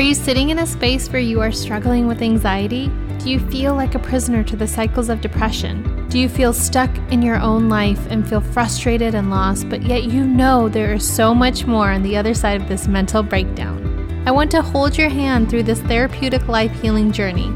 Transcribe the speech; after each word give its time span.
Are 0.00 0.02
you 0.02 0.14
sitting 0.14 0.48
in 0.48 0.60
a 0.60 0.66
space 0.66 1.10
where 1.10 1.20
you 1.20 1.42
are 1.42 1.52
struggling 1.52 2.06
with 2.06 2.22
anxiety? 2.22 2.90
Do 3.18 3.28
you 3.28 3.38
feel 3.38 3.74
like 3.74 3.94
a 3.94 3.98
prisoner 3.98 4.42
to 4.44 4.56
the 4.56 4.66
cycles 4.66 5.10
of 5.10 5.20
depression? 5.20 6.08
Do 6.08 6.18
you 6.18 6.26
feel 6.26 6.54
stuck 6.54 6.88
in 7.12 7.20
your 7.20 7.36
own 7.36 7.68
life 7.68 8.00
and 8.08 8.26
feel 8.26 8.40
frustrated 8.40 9.14
and 9.14 9.28
lost, 9.28 9.68
but 9.68 9.82
yet 9.82 10.04
you 10.04 10.24
know 10.24 10.70
there 10.70 10.94
is 10.94 11.06
so 11.06 11.34
much 11.34 11.66
more 11.66 11.90
on 11.90 12.02
the 12.02 12.16
other 12.16 12.32
side 12.32 12.62
of 12.62 12.66
this 12.66 12.88
mental 12.88 13.22
breakdown? 13.22 14.24
I 14.26 14.30
want 14.30 14.50
to 14.52 14.62
hold 14.62 14.96
your 14.96 15.10
hand 15.10 15.50
through 15.50 15.64
this 15.64 15.82
therapeutic 15.82 16.48
life 16.48 16.72
healing 16.80 17.12
journey. 17.12 17.52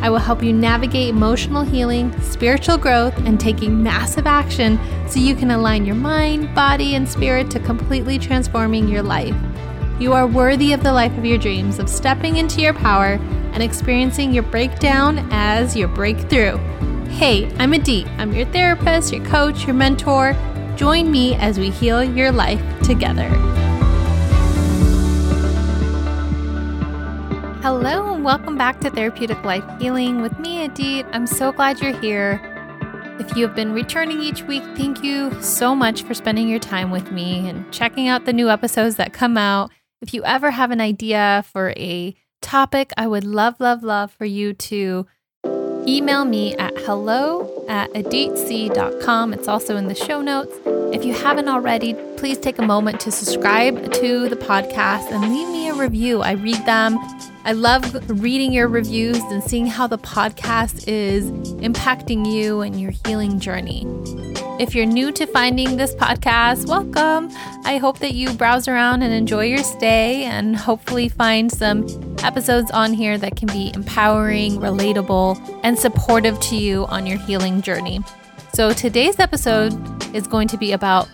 I 0.00 0.08
will 0.08 0.18
help 0.18 0.40
you 0.40 0.52
navigate 0.52 1.08
emotional 1.08 1.64
healing, 1.64 2.16
spiritual 2.20 2.78
growth, 2.78 3.18
and 3.26 3.40
taking 3.40 3.82
massive 3.82 4.28
action 4.28 4.78
so 5.08 5.18
you 5.18 5.34
can 5.34 5.50
align 5.50 5.84
your 5.84 5.96
mind, 5.96 6.54
body, 6.54 6.94
and 6.94 7.08
spirit 7.08 7.50
to 7.50 7.58
completely 7.58 8.20
transforming 8.20 8.86
your 8.86 9.02
life. 9.02 9.34
You 10.02 10.14
are 10.14 10.26
worthy 10.26 10.72
of 10.72 10.82
the 10.82 10.92
life 10.92 11.16
of 11.16 11.24
your 11.24 11.38
dreams, 11.38 11.78
of 11.78 11.88
stepping 11.88 12.34
into 12.34 12.60
your 12.60 12.74
power 12.74 13.20
and 13.52 13.62
experiencing 13.62 14.32
your 14.32 14.42
breakdown 14.42 15.28
as 15.30 15.76
your 15.76 15.86
breakthrough. 15.86 16.56
Hey, 17.06 17.48
I'm 17.58 17.72
Adit. 17.72 18.08
I'm 18.18 18.34
your 18.34 18.46
therapist, 18.46 19.12
your 19.12 19.24
coach, 19.24 19.64
your 19.64 19.76
mentor. 19.76 20.34
Join 20.74 21.12
me 21.12 21.36
as 21.36 21.56
we 21.60 21.70
heal 21.70 22.02
your 22.02 22.32
life 22.32 22.60
together. 22.82 23.28
Hello, 27.62 28.12
and 28.12 28.24
welcome 28.24 28.58
back 28.58 28.80
to 28.80 28.90
Therapeutic 28.90 29.44
Life 29.44 29.62
Healing 29.80 30.20
with 30.20 30.36
me, 30.40 30.64
Adit. 30.64 31.06
I'm 31.12 31.28
so 31.28 31.52
glad 31.52 31.80
you're 31.80 31.96
here. 32.00 32.40
If 33.20 33.36
you 33.36 33.46
have 33.46 33.54
been 33.54 33.72
returning 33.72 34.20
each 34.20 34.42
week, 34.42 34.64
thank 34.76 35.04
you 35.04 35.40
so 35.40 35.76
much 35.76 36.02
for 36.02 36.12
spending 36.12 36.48
your 36.48 36.58
time 36.58 36.90
with 36.90 37.12
me 37.12 37.48
and 37.48 37.72
checking 37.72 38.08
out 38.08 38.24
the 38.24 38.32
new 38.32 38.50
episodes 38.50 38.96
that 38.96 39.12
come 39.12 39.38
out. 39.38 39.70
If 40.02 40.12
you 40.12 40.24
ever 40.24 40.50
have 40.50 40.72
an 40.72 40.80
idea 40.80 41.44
for 41.52 41.72
a 41.76 42.16
topic, 42.40 42.90
I 42.96 43.06
would 43.06 43.22
love, 43.22 43.60
love, 43.60 43.84
love 43.84 44.10
for 44.10 44.24
you 44.24 44.52
to 44.52 45.06
email 45.86 46.24
me 46.24 46.56
at 46.56 46.76
hello 46.78 47.64
at 47.68 47.88
aditc.com. 47.92 49.32
It's 49.32 49.46
also 49.46 49.76
in 49.76 49.86
the 49.86 49.94
show 49.94 50.20
notes. 50.20 50.58
If 50.92 51.04
you 51.04 51.14
haven't 51.14 51.48
already, 51.48 51.94
please 52.16 52.36
take 52.36 52.58
a 52.58 52.66
moment 52.66 52.98
to 53.02 53.12
subscribe 53.12 53.92
to 53.92 54.28
the 54.28 54.36
podcast 54.36 55.12
and 55.12 55.32
leave 55.32 55.48
me 55.48 55.68
a 55.68 55.74
review. 55.74 56.20
I 56.20 56.32
read 56.32 56.66
them. 56.66 56.98
I 57.44 57.52
love 57.52 57.94
reading 58.20 58.52
your 58.52 58.66
reviews 58.66 59.18
and 59.18 59.42
seeing 59.42 59.66
how 59.66 59.86
the 59.86 59.98
podcast 59.98 60.88
is 60.88 61.30
impacting 61.60 62.30
you 62.30 62.60
and 62.60 62.80
your 62.80 62.92
healing 63.06 63.38
journey. 63.38 63.86
If 64.62 64.76
you're 64.76 64.86
new 64.86 65.10
to 65.10 65.26
finding 65.26 65.76
this 65.76 65.92
podcast, 65.92 66.68
welcome. 66.68 67.36
I 67.64 67.78
hope 67.78 67.98
that 67.98 68.14
you 68.14 68.32
browse 68.32 68.68
around 68.68 69.02
and 69.02 69.12
enjoy 69.12 69.46
your 69.46 69.64
stay 69.64 70.22
and 70.22 70.54
hopefully 70.54 71.08
find 71.08 71.50
some 71.50 71.84
episodes 72.22 72.70
on 72.70 72.92
here 72.92 73.18
that 73.18 73.34
can 73.34 73.48
be 73.48 73.72
empowering, 73.74 74.58
relatable, 74.58 75.60
and 75.64 75.76
supportive 75.76 76.38
to 76.42 76.54
you 76.54 76.86
on 76.86 77.08
your 77.08 77.18
healing 77.18 77.60
journey. 77.60 78.02
So 78.54 78.72
today's 78.72 79.18
episode 79.18 79.74
is 80.14 80.28
going 80.28 80.46
to 80.46 80.56
be 80.56 80.70
about 80.70 81.08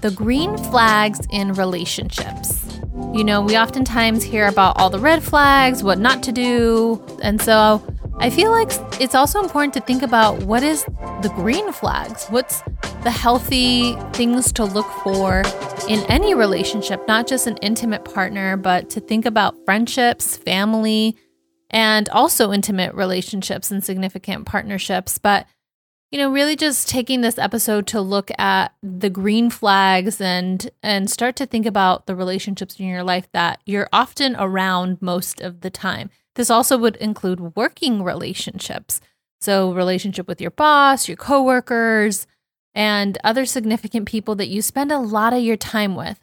the 0.00 0.10
green 0.10 0.56
flags 0.56 1.20
in 1.30 1.52
relationships. 1.52 2.64
You 3.12 3.22
know, 3.22 3.42
we 3.42 3.58
oftentimes 3.58 4.24
hear 4.24 4.46
about 4.46 4.78
all 4.78 4.88
the 4.88 4.98
red 4.98 5.22
flags, 5.22 5.84
what 5.84 5.98
not 5.98 6.22
to 6.22 6.32
do. 6.32 7.04
And 7.22 7.38
so 7.38 7.84
I 8.20 8.30
feel 8.30 8.50
like 8.50 8.70
it's 8.98 9.14
also 9.14 9.40
important 9.40 9.74
to 9.74 9.80
think 9.80 10.02
about 10.02 10.42
what 10.42 10.62
is 10.62 10.84
the 11.22 11.30
green 11.36 11.72
flags? 11.72 12.26
What's 12.30 12.62
the 13.08 13.12
healthy 13.12 13.94
things 14.12 14.52
to 14.52 14.66
look 14.66 14.84
for 15.02 15.40
in 15.88 16.00
any 16.10 16.34
relationship, 16.34 17.00
not 17.08 17.26
just 17.26 17.46
an 17.46 17.56
intimate 17.62 18.04
partner, 18.04 18.54
but 18.54 18.90
to 18.90 19.00
think 19.00 19.24
about 19.24 19.56
friendships, 19.64 20.36
family, 20.36 21.16
and 21.70 22.10
also 22.10 22.52
intimate 22.52 22.94
relationships 22.94 23.70
and 23.70 23.82
significant 23.82 24.44
partnerships. 24.44 25.16
But 25.16 25.46
you 26.10 26.18
know, 26.18 26.30
really 26.30 26.54
just 26.54 26.86
taking 26.86 27.22
this 27.22 27.38
episode 27.38 27.86
to 27.86 28.00
look 28.02 28.30
at 28.38 28.74
the 28.82 29.08
green 29.08 29.48
flags 29.48 30.20
and 30.20 30.70
and 30.82 31.10
start 31.10 31.34
to 31.36 31.46
think 31.46 31.64
about 31.64 32.06
the 32.06 32.14
relationships 32.14 32.78
in 32.78 32.88
your 32.88 33.04
life 33.04 33.26
that 33.32 33.62
you're 33.64 33.88
often 33.90 34.36
around 34.38 35.00
most 35.00 35.40
of 35.40 35.62
the 35.62 35.70
time. 35.70 36.10
This 36.34 36.50
also 36.50 36.76
would 36.76 36.96
include 36.96 37.56
working 37.56 38.02
relationships. 38.02 39.00
So, 39.40 39.72
relationship 39.72 40.28
with 40.28 40.42
your 40.42 40.50
boss, 40.50 41.08
your 41.08 41.16
coworkers, 41.16 42.26
and 42.78 43.18
other 43.24 43.44
significant 43.44 44.06
people 44.06 44.34
that 44.36 44.48
you 44.48 44.62
spend 44.62 44.90
a 44.90 44.98
lot 44.98 45.34
of 45.34 45.42
your 45.42 45.56
time 45.56 45.94
with. 45.94 46.18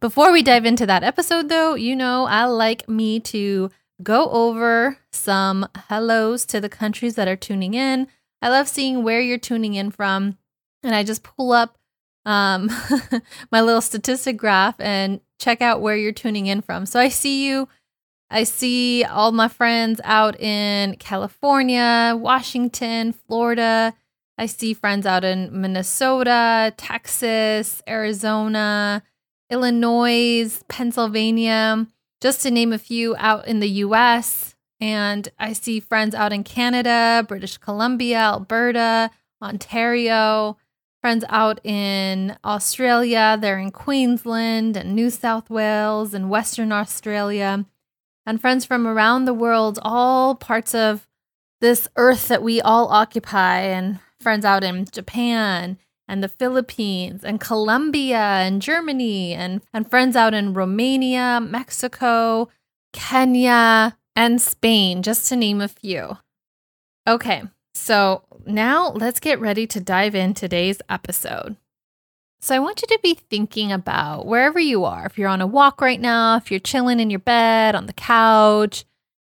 Before 0.00 0.32
we 0.32 0.42
dive 0.42 0.66
into 0.66 0.86
that 0.86 1.04
episode, 1.04 1.48
though, 1.48 1.74
you 1.74 1.94
know, 1.96 2.26
I 2.26 2.44
like 2.44 2.88
me 2.88 3.20
to 3.20 3.70
go 4.02 4.28
over 4.30 4.98
some 5.12 5.66
hellos 5.88 6.44
to 6.46 6.60
the 6.60 6.68
countries 6.68 7.14
that 7.14 7.28
are 7.28 7.36
tuning 7.36 7.74
in 7.74 8.08
I 8.42 8.48
love 8.48 8.68
seeing 8.68 9.02
where 9.02 9.20
you're 9.20 9.38
tuning 9.38 9.74
in 9.74 9.90
from. 9.90 10.38
And 10.82 10.94
I 10.94 11.02
just 11.02 11.22
pull 11.22 11.52
up 11.52 11.76
um, 12.24 12.70
my 13.52 13.60
little 13.60 13.82
statistic 13.82 14.36
graph 14.36 14.76
and 14.78 15.20
check 15.38 15.60
out 15.60 15.82
where 15.82 15.96
you're 15.96 16.12
tuning 16.12 16.46
in 16.46 16.62
from. 16.62 16.86
So 16.86 16.98
I 16.98 17.08
see 17.08 17.46
you. 17.46 17.68
I 18.30 18.44
see 18.44 19.04
all 19.04 19.32
my 19.32 19.48
friends 19.48 20.00
out 20.04 20.38
in 20.40 20.96
California, 20.96 22.16
Washington, 22.16 23.12
Florida. 23.12 23.92
I 24.40 24.46
see 24.46 24.72
friends 24.72 25.04
out 25.04 25.22
in 25.22 25.60
Minnesota, 25.60 26.72
Texas, 26.78 27.82
Arizona, 27.86 29.02
Illinois, 29.50 30.64
Pennsylvania, 30.66 31.86
just 32.22 32.40
to 32.40 32.50
name 32.50 32.72
a 32.72 32.78
few 32.78 33.14
out 33.18 33.46
in 33.46 33.60
the 33.60 33.68
US. 33.84 34.54
And 34.80 35.28
I 35.38 35.52
see 35.52 35.78
friends 35.78 36.14
out 36.14 36.32
in 36.32 36.42
Canada, 36.42 37.22
British 37.28 37.58
Columbia, 37.58 38.16
Alberta, 38.16 39.10
Ontario, 39.42 40.56
friends 41.02 41.22
out 41.28 41.60
in 41.62 42.38
Australia, 42.42 43.36
they're 43.38 43.58
in 43.58 43.70
Queensland 43.70 44.74
and 44.74 44.94
New 44.94 45.10
South 45.10 45.50
Wales 45.50 46.14
and 46.14 46.30
Western 46.30 46.72
Australia, 46.72 47.66
and 48.24 48.40
friends 48.40 48.64
from 48.64 48.86
around 48.86 49.26
the 49.26 49.34
world, 49.34 49.78
all 49.82 50.34
parts 50.34 50.74
of 50.74 51.06
this 51.60 51.88
earth 51.96 52.28
that 52.28 52.42
we 52.42 52.58
all 52.62 52.88
occupy, 52.88 53.58
and 53.58 53.98
friends 54.20 54.44
out 54.44 54.62
in 54.62 54.84
Japan 54.84 55.78
and 56.06 56.22
the 56.22 56.28
Philippines 56.28 57.24
and 57.24 57.40
Colombia 57.40 58.18
and 58.18 58.60
Germany, 58.60 59.32
and, 59.32 59.62
and 59.72 59.88
friends 59.88 60.16
out 60.16 60.34
in 60.34 60.54
Romania, 60.54 61.40
Mexico, 61.40 62.48
Kenya, 62.92 63.96
and 64.16 64.40
Spain, 64.40 65.02
just 65.02 65.28
to 65.28 65.36
name 65.36 65.60
a 65.60 65.68
few. 65.68 66.18
Okay, 67.08 67.44
so 67.74 68.24
now 68.44 68.90
let's 68.90 69.20
get 69.20 69.40
ready 69.40 69.66
to 69.68 69.80
dive 69.80 70.14
in 70.14 70.34
today's 70.34 70.82
episode. 70.88 71.56
So, 72.42 72.56
I 72.56 72.58
want 72.58 72.80
you 72.80 72.88
to 72.88 72.98
be 73.02 73.12
thinking 73.14 73.70
about 73.70 74.24
wherever 74.26 74.58
you 74.58 74.84
are. 74.84 75.04
If 75.04 75.18
you're 75.18 75.28
on 75.28 75.42
a 75.42 75.46
walk 75.46 75.82
right 75.82 76.00
now, 76.00 76.36
if 76.36 76.50
you're 76.50 76.58
chilling 76.58 76.98
in 76.98 77.10
your 77.10 77.20
bed, 77.20 77.74
on 77.74 77.84
the 77.84 77.92
couch, 77.92 78.86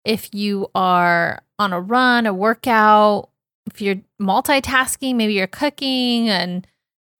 if 0.04 0.32
you 0.32 0.68
are 0.72 1.42
on 1.58 1.72
a 1.72 1.80
run, 1.80 2.26
a 2.26 2.32
workout, 2.32 3.31
if 3.66 3.80
you're 3.80 4.00
multitasking, 4.20 5.16
maybe 5.16 5.34
you're 5.34 5.46
cooking 5.46 6.28
and 6.28 6.66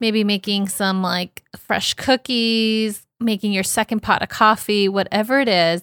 maybe 0.01 0.25
making 0.25 0.69
some 0.69 1.03
like 1.03 1.43
fresh 1.57 1.95
cookies, 1.95 3.07
making 3.21 3.53
your 3.53 3.63
second 3.63 4.01
pot 4.01 4.23
of 4.23 4.29
coffee, 4.29 4.89
whatever 4.89 5.41
it 5.41 5.49
is, 5.49 5.83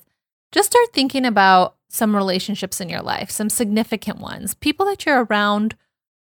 just 0.52 0.72
start 0.72 0.94
thinking 0.94 1.26
about 1.26 1.76
some 1.90 2.16
relationships 2.16 2.80
in 2.82 2.90
your 2.90 3.02
life, 3.02 3.32
some 3.32 3.50
significant 3.50 4.20
ones, 4.20 4.54
people 4.56 4.86
that 4.86 5.06
you're 5.06 5.24
around 5.26 5.76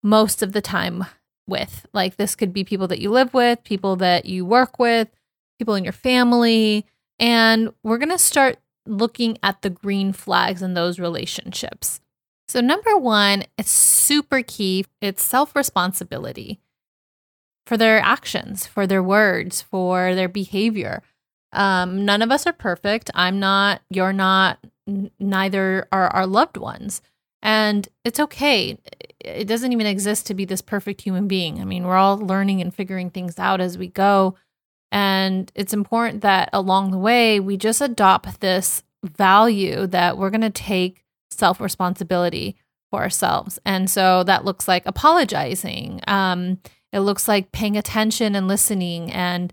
most 0.03 0.41
of 0.41 0.53
the 0.53 0.61
time 0.61 1.05
with. 1.47 1.85
Like 1.93 2.15
this 2.15 2.35
could 2.35 2.53
be 2.53 2.63
people 2.63 2.87
that 2.87 2.99
you 2.99 3.11
live 3.11 3.33
with, 3.33 3.63
people 3.63 3.95
that 3.97 4.25
you 4.25 4.45
work 4.45 4.79
with, 4.79 5.09
people 5.59 5.75
in 5.75 5.83
your 5.83 5.93
family. 5.93 6.85
And 7.19 7.71
we're 7.83 7.99
going 7.99 8.09
to 8.09 8.17
start 8.17 8.57
looking 8.87 9.37
at 9.43 9.61
the 9.61 9.69
green 9.69 10.13
flags 10.13 10.61
in 10.61 10.73
those 10.73 10.99
relationships. 10.99 11.99
So, 12.51 12.59
number 12.59 12.97
one, 12.97 13.45
it's 13.57 13.71
super 13.71 14.41
key. 14.41 14.85
It's 14.99 15.23
self 15.23 15.55
responsibility 15.55 16.59
for 17.65 17.77
their 17.77 18.01
actions, 18.01 18.67
for 18.67 18.85
their 18.85 19.01
words, 19.01 19.61
for 19.61 20.13
their 20.15 20.27
behavior. 20.27 21.01
Um, 21.53 22.03
none 22.03 22.21
of 22.21 22.29
us 22.29 22.45
are 22.45 22.51
perfect. 22.51 23.09
I'm 23.15 23.39
not, 23.39 23.83
you're 23.89 24.11
not, 24.11 24.59
n- 24.85 25.11
neither 25.17 25.87
are 25.93 26.09
our 26.09 26.27
loved 26.27 26.57
ones. 26.57 27.01
And 27.41 27.87
it's 28.03 28.19
okay. 28.19 28.77
It 29.21 29.47
doesn't 29.47 29.71
even 29.71 29.87
exist 29.87 30.27
to 30.27 30.33
be 30.33 30.43
this 30.43 30.61
perfect 30.61 30.99
human 30.99 31.29
being. 31.29 31.61
I 31.61 31.63
mean, 31.63 31.85
we're 31.85 31.95
all 31.95 32.17
learning 32.17 32.59
and 32.59 32.75
figuring 32.75 33.11
things 33.11 33.39
out 33.39 33.61
as 33.61 33.77
we 33.77 33.87
go. 33.87 34.35
And 34.91 35.49
it's 35.55 35.71
important 35.71 36.19
that 36.23 36.49
along 36.51 36.91
the 36.91 36.97
way, 36.97 37.39
we 37.39 37.55
just 37.55 37.79
adopt 37.79 38.41
this 38.41 38.83
value 39.05 39.87
that 39.87 40.17
we're 40.17 40.31
going 40.31 40.41
to 40.41 40.49
take 40.49 41.05
self 41.41 41.59
responsibility 41.59 42.55
for 42.91 43.01
ourselves. 43.01 43.57
And 43.65 43.89
so 43.89 44.23
that 44.23 44.45
looks 44.45 44.67
like 44.67 44.85
apologizing. 44.85 46.01
Um, 46.07 46.59
it 46.93 46.99
looks 46.99 47.27
like 47.27 47.51
paying 47.51 47.77
attention 47.77 48.35
and 48.35 48.47
listening 48.47 49.11
and 49.11 49.51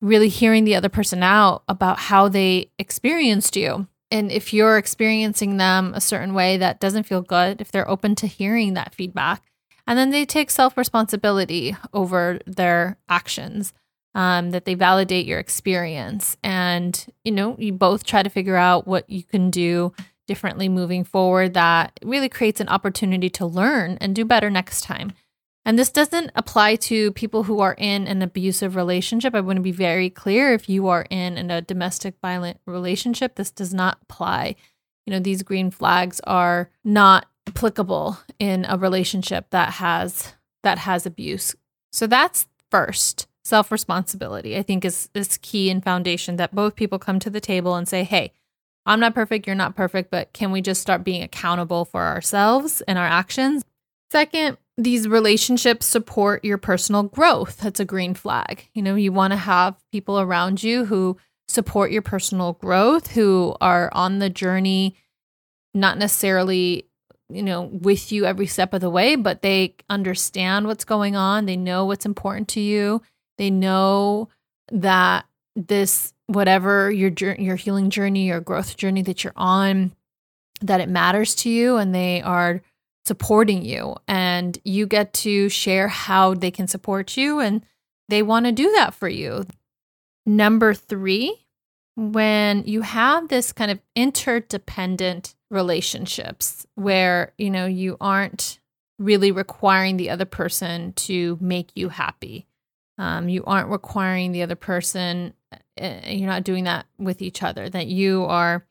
really 0.00 0.28
hearing 0.28 0.64
the 0.64 0.76
other 0.76 0.88
person 0.88 1.22
out 1.22 1.62
about 1.68 1.98
how 1.98 2.28
they 2.28 2.70
experienced 2.78 3.56
you. 3.56 3.86
and 4.12 4.30
if 4.30 4.52
you're 4.54 4.78
experiencing 4.78 5.56
them 5.56 5.92
a 5.94 6.00
certain 6.00 6.32
way 6.32 6.56
that 6.58 6.78
doesn't 6.78 7.08
feel 7.10 7.22
good, 7.22 7.60
if 7.60 7.72
they're 7.72 7.90
open 7.90 8.14
to 8.14 8.26
hearing 8.28 8.74
that 8.74 8.94
feedback, 8.94 9.42
and 9.84 9.98
then 9.98 10.10
they 10.10 10.24
take 10.24 10.50
self 10.50 10.76
responsibility 10.76 11.76
over 11.92 12.38
their 12.46 12.96
actions, 13.08 13.72
um, 14.14 14.52
that 14.52 14.64
they 14.64 14.74
validate 14.74 15.26
your 15.26 15.40
experience, 15.40 16.36
and 16.44 16.92
you 17.24 17.32
know, 17.32 17.56
you 17.58 17.72
both 17.72 18.04
try 18.04 18.22
to 18.22 18.30
figure 18.30 18.60
out 18.68 18.86
what 18.86 19.10
you 19.10 19.24
can 19.24 19.50
do 19.50 19.92
differently 20.26 20.68
moving 20.68 21.04
forward 21.04 21.54
that 21.54 21.98
really 22.04 22.28
creates 22.28 22.60
an 22.60 22.68
opportunity 22.68 23.30
to 23.30 23.46
learn 23.46 23.98
and 24.00 24.14
do 24.14 24.24
better 24.24 24.50
next 24.50 24.82
time. 24.82 25.12
And 25.64 25.76
this 25.76 25.90
doesn't 25.90 26.30
apply 26.36 26.76
to 26.76 27.10
people 27.12 27.42
who 27.42 27.58
are 27.58 27.74
in 27.76 28.06
an 28.06 28.22
abusive 28.22 28.76
relationship. 28.76 29.34
I 29.34 29.40
want 29.40 29.56
to 29.56 29.62
be 29.62 29.72
very 29.72 30.08
clear. 30.08 30.52
If 30.52 30.68
you 30.68 30.86
are 30.86 31.06
in, 31.10 31.36
in 31.36 31.50
a 31.50 31.60
domestic 31.60 32.14
violent 32.22 32.60
relationship, 32.66 33.34
this 33.34 33.50
does 33.50 33.74
not 33.74 33.98
apply. 34.02 34.54
You 35.06 35.12
know, 35.12 35.18
these 35.18 35.42
green 35.42 35.72
flags 35.72 36.20
are 36.20 36.70
not 36.84 37.26
applicable 37.48 38.18
in 38.38 38.64
a 38.68 38.78
relationship 38.78 39.50
that 39.50 39.74
has 39.74 40.34
that 40.62 40.78
has 40.78 41.04
abuse. 41.04 41.54
So 41.92 42.06
that's 42.06 42.46
first. 42.70 43.26
Self-responsibility, 43.44 44.56
I 44.56 44.62
think 44.62 44.84
is 44.84 45.08
is 45.14 45.38
key 45.38 45.70
and 45.70 45.82
foundation 45.82 46.34
that 46.36 46.54
both 46.54 46.74
people 46.74 46.98
come 46.98 47.20
to 47.20 47.30
the 47.30 47.40
table 47.40 47.76
and 47.76 47.88
say, 47.88 48.02
"Hey, 48.02 48.32
I'm 48.86 49.00
not 49.00 49.14
perfect, 49.14 49.46
you're 49.46 49.56
not 49.56 49.76
perfect, 49.76 50.10
but 50.10 50.32
can 50.32 50.52
we 50.52 50.62
just 50.62 50.80
start 50.80 51.04
being 51.04 51.22
accountable 51.22 51.84
for 51.84 52.02
ourselves 52.02 52.80
and 52.82 52.98
our 52.98 53.06
actions?" 53.06 53.64
Second, 54.12 54.58
these 54.78 55.08
relationships 55.08 55.86
support 55.86 56.44
your 56.44 56.58
personal 56.58 57.02
growth. 57.02 57.56
That's 57.58 57.80
a 57.80 57.84
green 57.84 58.14
flag. 58.14 58.68
You 58.74 58.82
know, 58.82 58.94
you 58.94 59.10
want 59.10 59.32
to 59.32 59.36
have 59.36 59.74
people 59.90 60.20
around 60.20 60.62
you 60.62 60.84
who 60.84 61.16
support 61.48 61.90
your 61.90 62.02
personal 62.02 62.52
growth, 62.54 63.12
who 63.12 63.56
are 63.60 63.88
on 63.92 64.18
the 64.18 64.30
journey, 64.30 64.94
not 65.74 65.98
necessarily, 65.98 66.88
you 67.28 67.42
know, 67.42 67.62
with 67.62 68.12
you 68.12 68.26
every 68.26 68.46
step 68.46 68.74
of 68.74 68.80
the 68.80 68.90
way, 68.90 69.16
but 69.16 69.42
they 69.42 69.74
understand 69.88 70.66
what's 70.66 70.84
going 70.84 71.16
on. 71.16 71.46
They 71.46 71.56
know 71.56 71.84
what's 71.84 72.06
important 72.06 72.48
to 72.48 72.60
you. 72.60 73.02
They 73.38 73.50
know 73.50 74.28
that 74.70 75.26
this, 75.54 76.12
whatever 76.26 76.90
your 76.90 77.12
your 77.38 77.56
healing 77.56 77.90
journey, 77.90 78.26
your 78.26 78.40
growth 78.40 78.76
journey 78.76 79.02
that 79.02 79.24
you're 79.24 79.32
on, 79.36 79.94
that 80.60 80.80
it 80.80 80.88
matters 80.88 81.34
to 81.36 81.50
you, 81.50 81.76
and 81.76 81.94
they 81.94 82.22
are 82.22 82.62
supporting 83.06 83.64
you 83.64 83.94
and 84.08 84.58
you 84.64 84.84
get 84.84 85.12
to 85.12 85.48
share 85.48 85.86
how 85.86 86.34
they 86.34 86.50
can 86.50 86.66
support 86.66 87.16
you 87.16 87.38
and 87.38 87.64
they 88.08 88.20
want 88.20 88.46
to 88.46 88.52
do 88.52 88.70
that 88.72 88.94
for 88.94 89.08
you. 89.08 89.44
Number 90.26 90.74
3, 90.74 91.46
when 91.96 92.64
you 92.66 92.82
have 92.82 93.28
this 93.28 93.52
kind 93.52 93.70
of 93.70 93.80
interdependent 93.94 95.36
relationships 95.50 96.66
where, 96.74 97.32
you 97.38 97.48
know, 97.48 97.66
you 97.66 97.96
aren't 98.00 98.58
really 98.98 99.30
requiring 99.30 99.96
the 99.96 100.10
other 100.10 100.24
person 100.24 100.92
to 100.94 101.38
make 101.40 101.70
you 101.76 101.88
happy. 101.88 102.46
Um, 102.98 103.28
you 103.28 103.44
aren't 103.44 103.68
requiring 103.68 104.32
the 104.32 104.42
other 104.42 104.56
person, 104.56 105.34
Eh, 105.78 106.12
you're 106.12 106.28
not 106.28 106.44
doing 106.44 106.64
that 106.64 106.86
with 106.98 107.20
each 107.22 107.42
other, 107.42 107.68
that 107.68 107.86
you 107.86 108.24
are 108.24 108.64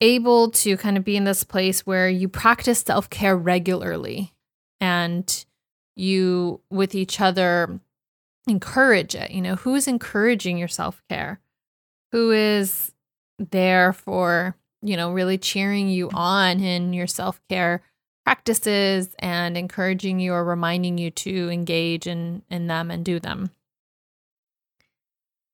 able 0.00 0.50
to 0.50 0.76
kind 0.76 0.96
of 0.96 1.04
be 1.04 1.16
in 1.16 1.24
this 1.24 1.44
place 1.44 1.86
where 1.86 2.08
you 2.08 2.28
practice 2.28 2.80
self 2.80 3.08
care 3.08 3.36
regularly 3.36 4.32
and 4.80 5.44
you, 5.94 6.60
with 6.70 6.94
each 6.94 7.20
other, 7.20 7.80
encourage 8.48 9.14
it. 9.14 9.30
You 9.30 9.40
know, 9.40 9.56
who's 9.56 9.86
encouraging 9.86 10.58
your 10.58 10.68
self 10.68 11.02
care? 11.08 11.40
Who 12.10 12.32
is 12.32 12.92
there 13.38 13.92
for, 13.92 14.56
you 14.82 14.96
know, 14.96 15.12
really 15.12 15.38
cheering 15.38 15.88
you 15.88 16.10
on 16.10 16.60
in 16.60 16.92
your 16.92 17.06
self 17.06 17.40
care 17.48 17.82
practices 18.24 19.14
and 19.18 19.56
encouraging 19.56 20.20
you 20.20 20.32
or 20.32 20.44
reminding 20.44 20.98
you 20.98 21.10
to 21.10 21.48
engage 21.50 22.06
in, 22.06 22.42
in 22.50 22.66
them 22.66 22.90
and 22.90 23.04
do 23.04 23.20
them? 23.20 23.50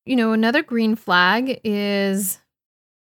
You 0.08 0.16
know, 0.16 0.32
another 0.32 0.62
green 0.62 0.96
flag 0.96 1.60
is 1.64 2.38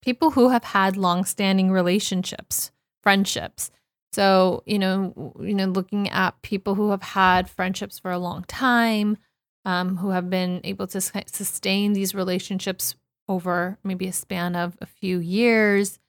people 0.01 0.31
who 0.31 0.49
have 0.49 0.65
had 0.65 0.97
long-standing 0.97 1.71
relationships, 1.71 2.71
friendships. 3.01 3.71
So, 4.11 4.63
you 4.65 4.77
know, 4.79 5.33
you 5.39 5.53
know, 5.53 5.67
looking 5.67 6.09
at 6.09 6.41
people 6.41 6.75
who 6.75 6.91
have 6.91 7.01
had 7.01 7.49
friendships 7.49 7.99
for 7.99 8.11
a 8.11 8.19
long 8.19 8.43
time, 8.43 9.15
um, 9.63 9.95
who 9.95 10.09
have 10.09 10.29
been 10.29 10.59
able 10.65 10.87
to 10.87 10.99
sustain 10.99 11.93
these 11.93 12.13
relationships 12.13 12.97
over 13.29 13.77
maybe 13.81 14.09
a 14.09 14.11
span 14.11 14.57
of 14.57 14.75
a 14.81 14.85
few 14.85 15.19
years, 15.19 15.99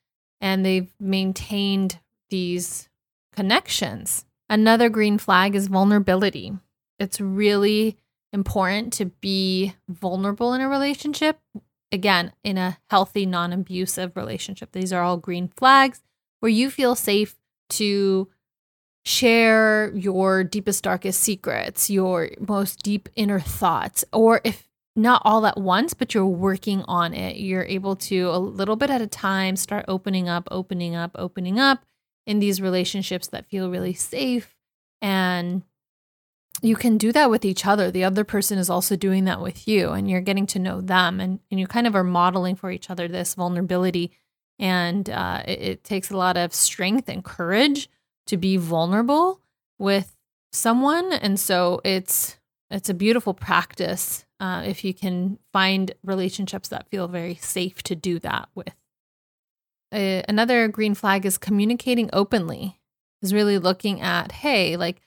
and 0.41 0.67
they've 0.67 0.93
maintained 0.99 2.01
these 2.31 2.89
connections. 3.33 4.25
Another 4.49 4.89
green 4.89 5.19
flag 5.19 5.55
is 5.55 5.69
vulnerability. 5.69 6.53
It's 6.99 7.21
really 7.21 7.97
important 8.33 8.93
to 8.95 9.07
be 9.07 9.75
vulnerable 9.89 10.53
in 10.53 10.61
a 10.61 10.69
relationship 10.69 11.39
again, 11.93 12.33
in 12.45 12.59
a 12.59 12.79
healthy, 12.89 13.27
non 13.27 13.53
abusive 13.53 14.17
relationship. 14.17 14.73
These 14.73 14.93
are 14.93 15.03
all 15.03 15.17
green 15.17 15.49
flags 15.57 16.03
where 16.41 16.51
you 16.51 16.71
feel 16.71 16.95
safe 16.95 17.37
to 17.71 18.29
share 19.05 19.93
your 19.95 20.45
deepest, 20.45 20.85
darkest 20.85 21.21
secrets, 21.21 21.91
your 21.91 22.31
most 22.39 22.83
deep 22.83 23.09
inner 23.17 23.41
thoughts, 23.41 24.05
or 24.13 24.41
if 24.45 24.69
not 24.97 25.23
all 25.25 25.47
at 25.47 25.59
once, 25.59 25.95
but 25.95 26.15
you're 26.15 26.27
working 26.27 26.83
on 26.87 27.15
it. 27.15 27.37
You're 27.37 27.65
able 27.65 27.97
to, 27.97 28.29
a 28.31 28.39
little 28.39 28.77
bit 28.77 28.91
at 28.91 29.01
a 29.01 29.07
time, 29.07 29.57
start 29.57 29.85
opening 29.89 30.29
up, 30.29 30.49
opening 30.51 30.95
up, 30.95 31.13
opening 31.15 31.59
up 31.59 31.85
in 32.27 32.39
these 32.39 32.61
relationships 32.61 33.29
that 33.29 33.49
feel 33.49 33.71
really 33.71 33.95
safe 33.95 34.57
and 35.01 35.63
you 36.63 36.77
can 36.77 36.99
do 36.99 37.13
that 37.13 37.31
with 37.31 37.45
each 37.45 37.67
other. 37.67 37.91
The 37.91 38.05
other 38.05 38.25
person 38.25 38.59
is 38.59 38.71
also 38.71 38.97
doing 38.97 39.25
that 39.25 39.41
with 39.41 39.67
you, 39.67 39.91
and 39.91 40.11
you're 40.11 40.21
getting 40.21 40.47
to 40.49 40.59
know 40.59 40.81
them, 40.81 41.21
and, 41.21 41.41
and 41.51 41.61
you 41.61 41.67
kind 41.67 41.87
of 41.87 41.95
are 41.95 42.05
modeling 42.05 42.57
for 42.57 42.71
each 42.71 42.91
other 42.91 43.09
this 43.09 43.35
vulnerability. 43.35 44.13
And 44.59 45.09
uh, 45.09 45.43
it, 45.47 45.61
it 45.61 45.85
takes 45.85 46.11
a 46.11 46.17
lot 46.17 46.37
of 46.37 46.53
strength 46.53 47.09
and 47.09 47.25
courage 47.25 47.89
to 48.27 48.37
be 48.37 48.57
vulnerable 48.57 49.41
with 49.79 50.17
someone, 50.53 51.13
and 51.13 51.39
so 51.39 51.81
it's 51.85 52.37
it's 52.71 52.89
a 52.89 52.95
beautiful 52.95 53.35
practice 53.35 54.25
uh, 54.39 54.63
if 54.65 54.85
you 54.85 54.95
can 54.95 55.39
find 55.53 55.93
relationships 56.05 56.69
that 56.69 56.89
feel 56.89 57.09
very 57.09 57.35
safe 57.35 57.83
to 57.83 57.97
do 57.97 58.19
that 58.21 58.49
with. 58.55 58.75
Uh, 59.93 60.23
another 60.29 60.69
green 60.69 60.95
flag 60.95 61.27
is 61.27 61.39
communicating 61.39 62.11
openly. 62.13 62.77
Is 63.23 63.35
really 63.35 63.59
looking 63.59 64.01
at, 64.01 64.33
hey, 64.33 64.79
like 64.79 65.03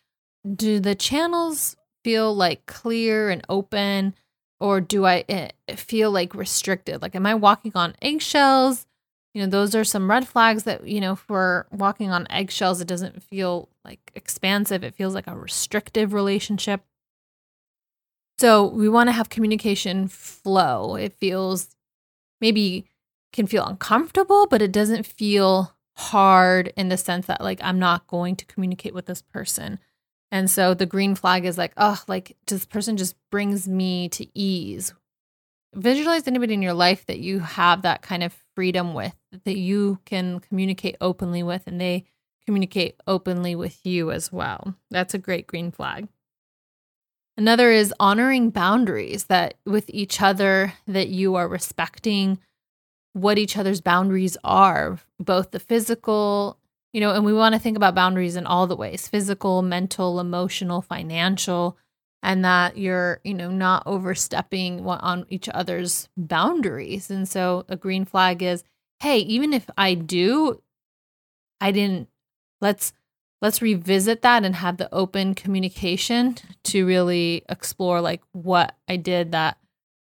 do 0.56 0.80
the 0.80 0.96
channels 0.96 1.76
feel 2.04 2.36
like 2.36 2.66
clear 2.66 3.30
and 3.30 3.44
open 3.50 4.14
or 4.60 4.80
do 4.80 5.06
I 5.06 5.26
eh, 5.28 5.50
feel 5.76 6.12
like 6.12 6.34
restricted? 6.34 7.02
Like, 7.02 7.16
am 7.16 7.26
I 7.26 7.36
walking 7.36 7.74
on 7.76 7.96
eggshells? 8.02 8.86
You 9.34 9.42
know, 9.42 9.48
those 9.48 9.76
are 9.76 9.84
some 9.84 10.10
red 10.10 10.28
flags 10.28 10.64
that, 10.64 10.88
you 10.88 11.02
know, 11.02 11.16
for 11.16 11.68
walking 11.72 12.12
on 12.12 12.28
eggshells, 12.30 12.80
it 12.80 12.88
doesn't 12.88 13.24
feel 13.24 13.68
like 13.84 14.00
expansive. 14.16 14.84
It 14.84 14.96
feels 14.96 15.16
like 15.16 15.28
a 15.28 15.36
restrictive 15.36 16.14
relationship. 16.14 16.82
So 18.40 18.66
we 18.66 18.88
want 18.88 19.08
to 19.08 19.12
have 19.14 19.30
communication 19.30 20.08
flow. 20.08 20.96
It 20.96 21.14
feels 21.14 21.76
maybe 22.40 22.88
can 23.32 23.48
feel 23.48 23.66
uncomfortable, 23.66 24.48
but 24.48 24.62
it 24.62 24.72
doesn't 24.72 25.06
feel 25.06 25.76
hard 25.96 26.72
in 26.78 26.90
the 26.90 26.98
sense 26.98 27.26
that, 27.26 27.42
like, 27.42 27.60
I'm 27.64 27.80
not 27.80 28.08
going 28.08 28.36
to 28.38 28.46
communicate 28.46 28.94
with 28.94 29.08
this 29.08 29.22
person. 29.22 29.80
And 30.34 30.50
so 30.50 30.74
the 30.74 30.88
green 30.88 31.14
flag 31.14 31.46
is 31.46 31.60
like, 31.60 31.74
oh, 31.78 32.02
like 32.08 32.36
this 32.48 32.66
person 32.66 32.98
just 32.98 33.16
brings 33.30 33.68
me 33.68 34.10
to 34.10 34.28
ease. 34.34 34.92
Visualize 35.76 36.28
anybody 36.28 36.56
in 36.56 36.64
your 36.64 36.74
life 36.74 37.06
that 37.06 37.20
you 37.20 37.38
have 37.40 37.84
that 37.84 38.02
kind 38.02 38.24
of 38.24 38.36
freedom 38.56 38.96
with, 38.96 39.16
that 39.46 39.58
you 39.58 40.00
can 40.06 40.40
communicate 40.40 40.96
openly 41.00 41.44
with, 41.44 41.68
and 41.68 41.80
they 41.80 42.06
communicate 42.48 43.00
openly 43.06 43.54
with 43.54 43.86
you 43.86 44.10
as 44.10 44.32
well. 44.32 44.74
That's 44.90 45.14
a 45.14 45.20
great 45.20 45.46
green 45.46 45.70
flag. 45.70 46.08
Another 47.38 47.70
is 47.70 47.94
honoring 48.00 48.50
boundaries 48.50 49.26
that 49.26 49.54
with 49.68 49.86
each 49.90 50.20
other, 50.20 50.74
that 50.88 51.10
you 51.10 51.36
are 51.36 51.48
respecting 51.48 52.40
what 53.14 53.38
each 53.38 53.56
other's 53.56 53.82
boundaries 53.82 54.36
are, 54.44 54.98
both 55.20 55.52
the 55.52 55.60
physical 55.60 56.58
you 56.94 57.02
know, 57.02 57.12
and 57.12 57.26
we 57.26 57.34
want 57.34 57.54
to 57.54 57.60
think 57.60 57.76
about 57.76 57.96
boundaries 57.96 58.36
in 58.36 58.46
all 58.46 58.68
the 58.68 58.76
ways 58.76 59.08
physical, 59.08 59.62
mental, 59.62 60.20
emotional, 60.20 60.82
financial, 60.82 61.78
and 62.22 62.46
that 62.46 62.78
you're, 62.78 63.20
you 63.24 63.34
know, 63.34 63.52
not 63.52 63.84
overstepping 63.86 64.86
on 64.88 65.26
each 65.30 65.50
other's 65.50 66.08
boundaries. 66.16 67.10
And 67.10 67.28
so 67.28 67.66
a 67.68 67.76
green 67.76 68.06
flag 68.06 68.42
is, 68.42 68.64
hey, 69.02 69.18
even 69.20 69.52
if 69.52 69.70
I 69.78 69.96
do, 69.96 70.62
I 71.60 71.72
didn't, 71.72 72.08
let's, 72.62 72.94
let's 73.42 73.62
revisit 73.62 74.22
that 74.22 74.46
and 74.46 74.56
have 74.56 74.78
the 74.78 74.94
open 74.94 75.36
communication 75.36 76.38
to 76.66 76.86
really 76.86 77.44
explore 77.50 78.00
like 78.00 78.22
what 78.32 78.78
I 78.88 78.96
did 78.96 79.34
that 79.34 79.58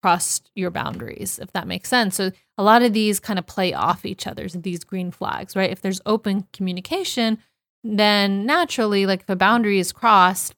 crossed 0.04 0.50
your 0.54 0.70
boundaries, 0.70 1.38
if 1.38 1.50
that 1.52 1.66
makes 1.66 1.88
sense. 1.88 2.14
So 2.14 2.30
a 2.58 2.62
lot 2.62 2.82
of 2.82 2.92
these 2.92 3.18
kind 3.18 3.38
of 3.38 3.46
play 3.46 3.72
off 3.72 4.04
each 4.04 4.26
other, 4.26 4.46
these 4.48 4.84
green 4.84 5.10
flags, 5.10 5.56
right? 5.56 5.70
If 5.70 5.80
there's 5.80 6.02
open 6.04 6.46
communication, 6.52 7.38
then 7.82 8.44
naturally, 8.44 9.06
like 9.06 9.22
if 9.22 9.30
a 9.30 9.34
boundary 9.34 9.78
is 9.78 9.92
crossed, 9.92 10.54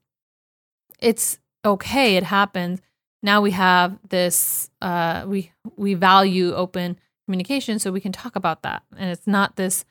it's 0.98 1.38
okay, 1.64 2.16
it 2.16 2.24
happens. 2.24 2.80
Now 3.22 3.40
we 3.40 3.52
have 3.52 3.96
this 4.08 4.68
uh 4.82 5.24
we 5.28 5.52
we 5.76 5.94
value 5.94 6.52
open 6.52 6.98
communication 7.24 7.78
so 7.78 7.92
we 7.92 8.00
can 8.00 8.10
talk 8.10 8.34
about 8.34 8.62
that. 8.62 8.82
And 8.96 9.12
it's 9.12 9.28
not 9.28 9.54
this 9.54 9.84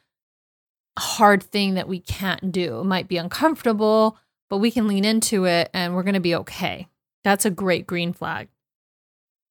hard 1.00 1.42
thing 1.42 1.76
that 1.76 1.88
we 1.88 2.02
can't 2.02 2.52
do. 2.52 2.82
It 2.82 2.84
might 2.84 3.08
be 3.08 3.16
uncomfortable, 3.16 4.18
but 4.50 4.58
we 4.58 4.70
can 4.70 4.86
lean 4.90 5.06
into 5.06 5.46
it 5.46 5.70
and 5.74 5.96
we're 5.96 6.04
going 6.04 6.16
to 6.16 6.20
be 6.20 6.36
okay. 6.36 6.90
That's 7.24 7.46
a 7.46 7.50
great 7.50 7.88
green 7.88 8.12
flag. 8.12 8.50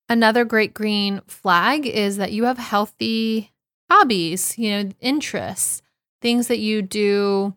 Another 0.08 0.44
great 0.44 0.74
green 0.74 1.22
flag 1.26 1.86
is 1.86 2.18
that 2.18 2.32
you 2.32 2.44
have 2.44 2.58
healthy 2.58 3.52
hobbies, 3.90 4.58
you 4.58 4.70
know, 4.70 4.90
interests, 5.00 5.82
things 6.20 6.48
that 6.48 6.58
you 6.58 6.82
do 6.82 7.54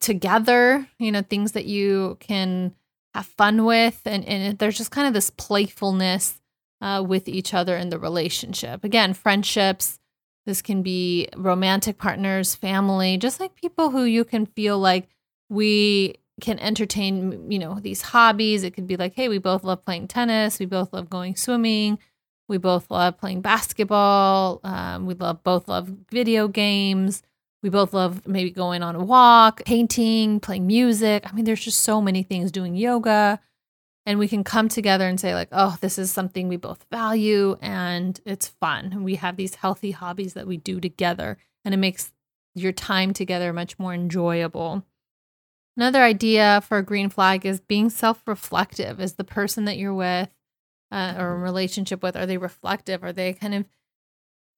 together, 0.00 0.86
you 0.98 1.10
know, 1.12 1.22
things 1.22 1.52
that 1.52 1.66
you 1.66 2.16
can 2.20 2.74
have 3.14 3.26
fun 3.26 3.64
with. 3.64 4.00
And, 4.04 4.24
and 4.24 4.58
there's 4.58 4.78
just 4.78 4.90
kind 4.90 5.08
of 5.08 5.14
this 5.14 5.30
playfulness 5.30 6.40
uh, 6.80 7.04
with 7.06 7.28
each 7.28 7.54
other 7.54 7.76
in 7.76 7.88
the 7.88 7.98
relationship. 7.98 8.84
Again, 8.84 9.14
friendships, 9.14 9.98
this 10.44 10.62
can 10.62 10.82
be 10.82 11.28
romantic 11.36 11.98
partners, 11.98 12.54
family, 12.54 13.16
just 13.16 13.40
like 13.40 13.54
people 13.54 13.90
who 13.90 14.04
you 14.04 14.24
can 14.24 14.46
feel 14.46 14.78
like 14.78 15.08
we 15.48 16.14
can 16.40 16.58
entertain, 16.58 17.50
you 17.50 17.58
know, 17.58 17.80
these 17.80 18.02
hobbies. 18.02 18.62
It 18.62 18.74
could 18.74 18.86
be 18.86 18.96
like, 18.96 19.14
hey, 19.14 19.28
we 19.28 19.38
both 19.38 19.64
love 19.64 19.84
playing 19.84 20.08
tennis. 20.08 20.58
We 20.58 20.66
both 20.66 20.92
love 20.92 21.08
going 21.08 21.36
swimming. 21.36 21.98
We 22.48 22.58
both 22.58 22.90
love 22.90 23.18
playing 23.18 23.40
basketball. 23.40 24.60
Um, 24.62 25.06
we 25.06 25.14
love 25.14 25.42
both 25.42 25.68
love 25.68 25.90
video 26.10 26.46
games. 26.46 27.22
We 27.62 27.70
both 27.70 27.92
love 27.92 28.26
maybe 28.26 28.50
going 28.50 28.82
on 28.82 28.94
a 28.94 29.02
walk, 29.02 29.64
painting, 29.64 30.38
playing 30.40 30.66
music. 30.66 31.24
I 31.26 31.32
mean, 31.32 31.44
there's 31.44 31.64
just 31.64 31.80
so 31.80 32.00
many 32.00 32.22
things 32.22 32.52
doing 32.52 32.76
yoga. 32.76 33.40
And 34.04 34.20
we 34.20 34.28
can 34.28 34.44
come 34.44 34.68
together 34.68 35.08
and 35.08 35.18
say, 35.18 35.34
like, 35.34 35.48
oh, 35.50 35.76
this 35.80 35.98
is 35.98 36.12
something 36.12 36.46
we 36.46 36.56
both 36.56 36.86
value 36.92 37.56
and 37.60 38.20
it's 38.24 38.46
fun. 38.46 39.02
We 39.02 39.16
have 39.16 39.36
these 39.36 39.56
healthy 39.56 39.90
hobbies 39.90 40.34
that 40.34 40.46
we 40.46 40.58
do 40.58 40.80
together. 40.80 41.38
And 41.64 41.74
it 41.74 41.78
makes 41.78 42.12
your 42.54 42.70
time 42.70 43.12
together 43.12 43.52
much 43.52 43.78
more 43.80 43.92
enjoyable. 43.92 44.84
Another 45.76 46.02
idea 46.02 46.62
for 46.66 46.78
a 46.78 46.82
green 46.82 47.10
flag 47.10 47.44
is 47.44 47.60
being 47.60 47.90
self 47.90 48.22
reflective. 48.26 49.00
Is 49.00 49.14
the 49.14 49.24
person 49.24 49.66
that 49.66 49.76
you're 49.76 49.94
with 49.94 50.30
uh, 50.90 51.14
or 51.18 51.32
a 51.32 51.38
relationship 51.38 52.02
with, 52.02 52.16
are 52.16 52.26
they 52.26 52.38
reflective? 52.38 53.04
Are 53.04 53.12
they 53.12 53.32
kind 53.34 53.54
of 53.54 53.66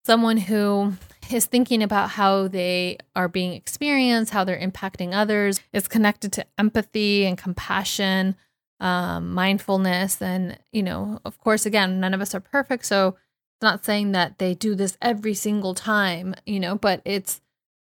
someone 0.05 0.37
who 0.37 0.95
is 1.31 1.47
thinking 1.47 1.83
about 1.83 2.11
how 2.11 2.49
they 2.49 2.99
are 3.15 3.29
being 3.29 3.53
experienced, 3.53 4.33
how 4.33 4.45
they're 4.45 4.59
impacting 4.59 5.13
others, 5.13 5.61
is 5.73 5.89
connected 5.89 6.33
to 6.33 6.47
empathy 6.57 7.27
and 7.27 7.37
compassion, 7.37 8.35
um, 8.81 9.35
mindfulness. 9.35 10.23
And, 10.23 10.59
you 10.73 10.83
know, 10.83 11.21
of 11.25 11.39
course, 11.39 11.67
again, 11.67 12.01
none 12.01 12.15
of 12.15 12.21
us 12.21 12.35
are 12.35 12.41
perfect. 12.41 12.87
So 12.87 13.09
it's 13.09 13.63
not 13.63 13.85
saying 13.85 14.13
that 14.13 14.39
they 14.39 14.55
do 14.55 14.75
this 14.75 14.97
every 15.03 15.35
single 15.35 15.75
time, 15.75 16.35
you 16.47 16.61
know, 16.61 16.77
but 16.77 17.03
it's 17.05 17.41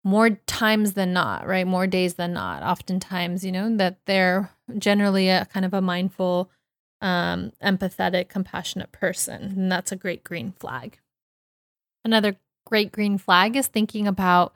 more 0.04 0.32
times 0.48 0.94
than 0.94 1.14
not, 1.14 1.46
right? 1.46 1.68
More 1.68 1.88
days 1.88 2.16
than 2.16 2.34
not. 2.34 2.64
Oftentimes, 2.64 3.44
you 3.44 3.52
know, 3.52 3.76
that 3.78 3.98
they're 4.06 4.52
generally 4.78 5.30
a 5.30 5.46
kind 5.46 5.66
of 5.66 5.74
a 5.74 5.82
mindful, 5.82 6.50
um, 7.02 7.52
empathetic, 7.64 8.30
compassionate 8.30 8.92
person. 8.92 9.44
And 9.44 9.72
that's 9.72 9.92
a 9.92 9.98
great 9.98 10.24
green 10.24 10.54
flag. 10.54 11.00
Another 12.06 12.38
great 12.66 12.92
green 12.92 13.18
flag 13.18 13.56
is 13.56 13.68
thinking 13.68 14.08
about 14.08 14.54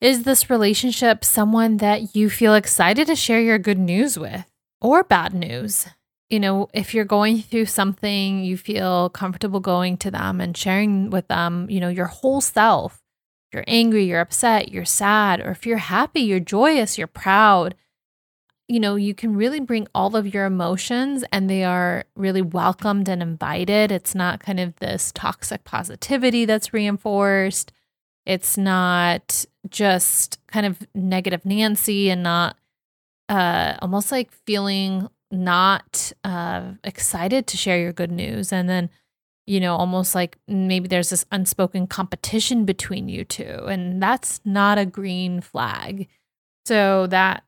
is 0.00 0.22
this 0.22 0.48
relationship 0.48 1.24
someone 1.24 1.76
that 1.78 2.16
you 2.16 2.30
feel 2.30 2.54
excited 2.54 3.06
to 3.06 3.14
share 3.14 3.40
your 3.40 3.58
good 3.58 3.78
news 3.78 4.18
with 4.18 4.46
or 4.80 5.04
bad 5.04 5.34
news? 5.34 5.88
You 6.30 6.40
know, 6.40 6.68
if 6.72 6.94
you're 6.94 7.04
going 7.04 7.42
through 7.42 7.66
something, 7.66 8.42
you 8.42 8.56
feel 8.56 9.10
comfortable 9.10 9.60
going 9.60 9.98
to 9.98 10.10
them 10.10 10.40
and 10.40 10.56
sharing 10.56 11.10
with 11.10 11.28
them, 11.28 11.68
you 11.68 11.80
know, 11.80 11.88
your 11.88 12.06
whole 12.06 12.40
self 12.40 13.02
you're 13.52 13.64
angry, 13.66 14.04
you're 14.04 14.20
upset, 14.20 14.70
you're 14.70 14.84
sad, 14.84 15.40
or 15.40 15.50
if 15.50 15.66
you're 15.66 15.78
happy, 15.78 16.20
you're 16.20 16.40
joyous, 16.40 16.98
you're 16.98 17.06
proud, 17.06 17.74
you 18.70 18.78
know, 18.78 18.94
you 18.94 19.14
can 19.14 19.34
really 19.34 19.58
bring 19.58 19.88
all 19.96 20.14
of 20.14 20.32
your 20.32 20.44
emotions 20.44 21.24
and 21.32 21.50
they 21.50 21.64
are 21.64 22.04
really 22.14 22.40
welcomed 22.40 23.08
and 23.08 23.20
invited. 23.20 23.90
It's 23.90 24.14
not 24.14 24.38
kind 24.38 24.60
of 24.60 24.76
this 24.76 25.10
toxic 25.12 25.64
positivity 25.64 26.44
that's 26.44 26.72
reinforced. 26.72 27.72
It's 28.24 28.56
not 28.56 29.44
just 29.68 30.38
kind 30.46 30.66
of 30.66 30.86
negative 30.94 31.44
Nancy 31.44 32.10
and 32.10 32.22
not 32.22 32.56
uh, 33.28 33.74
almost 33.82 34.12
like 34.12 34.30
feeling 34.46 35.08
not 35.32 36.12
uh, 36.22 36.72
excited 36.84 37.48
to 37.48 37.56
share 37.56 37.78
your 37.78 37.92
good 37.92 38.12
news. 38.12 38.52
And 38.52 38.68
then 38.68 38.88
you 39.50 39.58
know, 39.58 39.74
almost 39.74 40.14
like 40.14 40.38
maybe 40.46 40.86
there's 40.86 41.10
this 41.10 41.26
unspoken 41.32 41.88
competition 41.88 42.64
between 42.64 43.08
you 43.08 43.24
two. 43.24 43.64
And 43.66 44.00
that's 44.00 44.40
not 44.44 44.78
a 44.78 44.86
green 44.86 45.40
flag. 45.40 46.06
So 46.66 47.08
that 47.08 47.42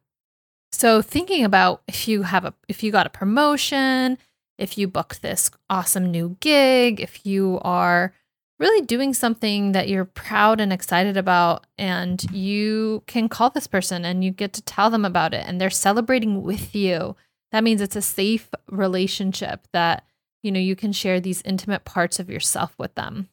so 0.72 1.00
thinking 1.00 1.44
about 1.44 1.82
if 1.86 2.08
you 2.08 2.22
have 2.22 2.44
a 2.44 2.54
if 2.66 2.82
you 2.82 2.90
got 2.90 3.06
a 3.06 3.10
promotion, 3.10 4.18
if 4.58 4.76
you 4.76 4.88
booked 4.88 5.22
this 5.22 5.48
awesome 5.70 6.10
new 6.10 6.36
gig, 6.40 7.00
if 7.00 7.24
you 7.24 7.60
are 7.62 8.12
really 8.58 8.84
doing 8.84 9.14
something 9.14 9.70
that 9.70 9.88
you're 9.88 10.04
proud 10.04 10.60
and 10.60 10.72
excited 10.72 11.16
about 11.16 11.68
and 11.78 12.24
you 12.32 13.04
can 13.06 13.28
call 13.28 13.50
this 13.50 13.68
person 13.68 14.04
and 14.04 14.24
you 14.24 14.32
get 14.32 14.52
to 14.54 14.62
tell 14.62 14.90
them 14.90 15.04
about 15.04 15.34
it 15.34 15.44
and 15.46 15.60
they're 15.60 15.70
celebrating 15.70 16.42
with 16.42 16.74
you. 16.74 17.14
That 17.52 17.62
means 17.62 17.80
it's 17.80 17.94
a 17.94 18.02
safe 18.02 18.48
relationship 18.68 19.68
that 19.72 20.04
you 20.42 20.52
know, 20.52 20.60
you 20.60 20.76
can 20.76 20.92
share 20.92 21.20
these 21.20 21.42
intimate 21.42 21.84
parts 21.84 22.18
of 22.18 22.28
yourself 22.28 22.74
with 22.78 22.94
them. 22.94 23.28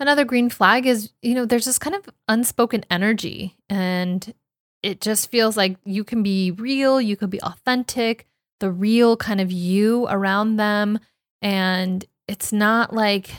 Another 0.00 0.24
green 0.24 0.48
flag 0.48 0.86
is, 0.86 1.12
you 1.22 1.34
know, 1.34 1.44
there's 1.44 1.66
this 1.66 1.78
kind 1.78 1.94
of 1.94 2.08
unspoken 2.26 2.84
energy 2.90 3.56
and 3.68 4.34
it 4.82 5.00
just 5.00 5.30
feels 5.30 5.56
like 5.56 5.76
you 5.84 6.02
can 6.02 6.22
be 6.22 6.50
real, 6.50 7.00
you 7.00 7.16
can 7.16 7.30
be 7.30 7.40
authentic, 7.42 8.26
the 8.58 8.70
real 8.70 9.16
kind 9.16 9.40
of 9.40 9.52
you 9.52 10.06
around 10.08 10.56
them. 10.56 10.98
And 11.40 12.04
it's 12.26 12.52
not 12.52 12.92
like 12.92 13.30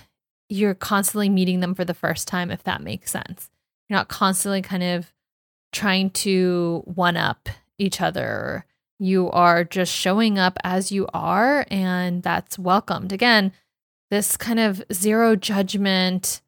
you're 0.48 0.76
constantly 0.76 1.30
meeting 1.30 1.60
them 1.60 1.76
for 1.76 1.84
the 1.84 1.94
first 1.94 2.28
time, 2.28 2.52
if 2.52 2.64
that 2.64 2.82
makes 2.82 3.12
sense. 3.12 3.50
You're 3.90 3.98
not 3.98 4.08
constantly 4.08 4.62
kind 4.62 4.84
of 4.84 5.12
trying 5.72 6.12
to 6.12 6.84
one 6.86 7.18
up 7.18 7.50
each 7.78 8.00
other 8.00 8.66
you 9.04 9.30
are 9.32 9.64
just 9.64 9.94
showing 9.94 10.40
up 10.40 10.58
as 10.64 10.92
you 10.92 11.08
are, 11.14 11.66
and 11.70 12.24
that's 12.24 12.58
welcomed. 12.58 13.12
Again, 13.12 13.52
this 14.10 14.38
kind 14.38 14.60
of 14.60 14.84
zero 14.92 15.36
judgment, 15.36 16.42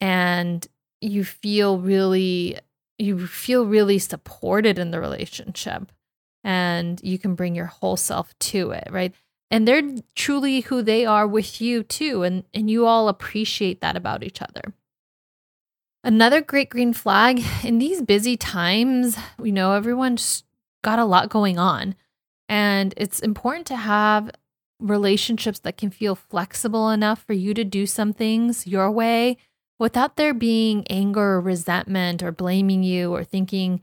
and 0.00 0.66
you 1.00 1.24
feel 1.24 1.78
really 1.78 2.58
you 2.98 3.26
feel 3.26 3.64
really 3.64 3.98
supported 3.98 4.78
in 4.78 4.90
the 4.90 5.00
relationship 5.00 5.92
and 6.42 7.00
you 7.02 7.18
can 7.18 7.34
bring 7.34 7.54
your 7.54 7.66
whole 7.66 7.96
self 7.96 8.36
to 8.38 8.70
it 8.72 8.88
right 8.90 9.14
and 9.50 9.66
they're 9.66 9.82
truly 10.14 10.60
who 10.60 10.82
they 10.82 11.06
are 11.06 11.26
with 11.26 11.60
you 11.60 11.82
too 11.82 12.22
and 12.22 12.44
and 12.52 12.70
you 12.70 12.86
all 12.86 13.08
appreciate 13.08 13.80
that 13.80 13.96
about 13.96 14.24
each 14.24 14.42
other 14.42 14.74
another 16.02 16.40
great 16.40 16.68
green 16.68 16.92
flag 16.92 17.42
in 17.62 17.78
these 17.78 18.02
busy 18.02 18.36
times 18.36 19.16
we 19.38 19.52
know 19.52 19.72
everyone's 19.72 20.42
got 20.88 20.98
a 20.98 21.04
lot 21.04 21.28
going 21.28 21.58
on. 21.58 21.94
And 22.48 22.94
it's 22.96 23.20
important 23.20 23.66
to 23.66 23.76
have 23.76 24.30
relationships 24.80 25.58
that 25.58 25.76
can 25.76 25.90
feel 25.90 26.14
flexible 26.14 26.88
enough 26.88 27.22
for 27.26 27.34
you 27.34 27.52
to 27.52 27.62
do 27.62 27.84
some 27.84 28.14
things 28.14 28.66
your 28.66 28.90
way 28.90 29.36
without 29.78 30.16
there 30.16 30.32
being 30.32 30.86
anger 30.88 31.34
or 31.34 31.40
resentment 31.42 32.22
or 32.22 32.32
blaming 32.32 32.82
you 32.82 33.12
or 33.14 33.22
thinking 33.22 33.82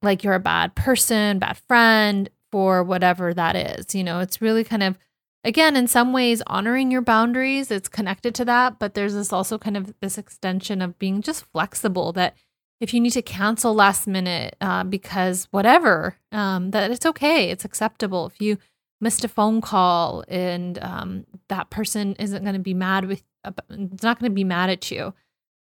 like 0.00 0.24
you're 0.24 0.32
a 0.32 0.40
bad 0.40 0.74
person, 0.74 1.38
bad 1.38 1.58
friend 1.68 2.30
for 2.50 2.82
whatever 2.82 3.34
that 3.34 3.54
is. 3.54 3.94
You 3.94 4.02
know, 4.02 4.20
it's 4.20 4.40
really 4.40 4.64
kind 4.64 4.82
of, 4.82 4.98
again, 5.44 5.76
in 5.76 5.86
some 5.88 6.10
ways, 6.10 6.42
honoring 6.46 6.90
your 6.90 7.02
boundaries. 7.02 7.70
It's 7.70 7.88
connected 7.88 8.34
to 8.36 8.46
that, 8.46 8.78
but 8.78 8.94
there's 8.94 9.12
this 9.12 9.30
also 9.30 9.58
kind 9.58 9.76
of 9.76 9.92
this 10.00 10.16
extension 10.16 10.80
of 10.80 10.98
being 10.98 11.20
just 11.20 11.44
flexible 11.52 12.12
that 12.14 12.34
if 12.80 12.94
you 12.94 13.00
need 13.00 13.10
to 13.10 13.22
cancel 13.22 13.74
last 13.74 14.06
minute 14.06 14.56
uh, 14.60 14.84
because 14.84 15.46
whatever, 15.50 16.16
um, 16.32 16.70
that 16.70 16.90
it's 16.90 17.06
okay, 17.06 17.50
it's 17.50 17.64
acceptable. 17.64 18.26
If 18.26 18.40
you 18.40 18.56
missed 19.00 19.24
a 19.24 19.28
phone 19.28 19.60
call 19.60 20.24
and 20.28 20.78
um, 20.82 21.26
that 21.48 21.70
person 21.70 22.14
isn't 22.18 22.42
going 22.42 22.54
to 22.54 22.60
be 22.60 22.74
mad 22.74 23.04
with, 23.04 23.22
it's 23.44 24.02
not 24.02 24.18
going 24.18 24.30
to 24.30 24.34
be 24.34 24.44
mad 24.44 24.70
at 24.70 24.90
you. 24.90 25.14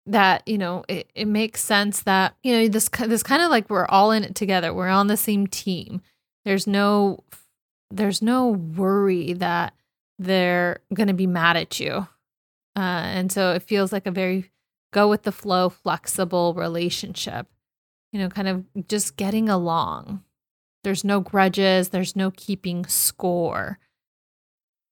That 0.06 0.46
you 0.46 0.58
know, 0.58 0.84
it, 0.90 1.10
it 1.16 1.28
makes 1.28 1.62
sense 1.62 2.02
that 2.04 2.36
you 2.44 2.54
know 2.54 2.68
this 2.68 2.90
this 2.90 3.24
kind 3.24 3.42
of 3.42 3.50
like 3.50 3.70
we're 3.70 3.86
all 3.86 4.12
in 4.12 4.26
it 4.26 4.36
together. 4.36 4.74
We're 4.74 4.90
on 4.90 5.08
the 5.08 5.16
same 5.16 5.48
team. 5.48 6.02
There's 6.44 6.68
no 6.68 7.24
there's 7.90 8.22
no 8.22 8.50
worry 8.50 9.32
that 9.34 9.74
they're 10.20 10.80
going 10.94 11.08
to 11.08 11.14
be 11.14 11.28
mad 11.28 11.56
at 11.56 11.80
you. 11.80 12.08
Uh, 12.76 12.80
and 12.80 13.32
so 13.32 13.54
it 13.54 13.64
feels 13.64 13.94
like 13.94 14.06
a 14.06 14.12
very 14.12 14.52
go 14.94 15.10
with 15.10 15.24
the 15.24 15.32
flow, 15.32 15.68
flexible 15.68 16.54
relationship, 16.54 17.48
you 18.14 18.20
know, 18.20 18.30
kind 18.30 18.48
of 18.48 18.88
just 18.88 19.18
getting 19.18 19.50
along. 19.50 20.24
There's 20.84 21.04
no 21.04 21.20
grudges, 21.20 21.90
there's 21.90 22.16
no 22.16 22.32
keeping 22.32 22.86
score. 22.86 23.80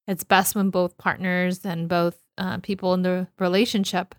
It's 0.08 0.24
best 0.24 0.56
when 0.56 0.70
both 0.72 0.98
partners 0.98 1.64
and 1.64 1.88
both 1.88 2.18
uh, 2.38 2.58
people 2.58 2.94
in 2.94 3.04
the 3.04 3.28
relationship 3.40 4.16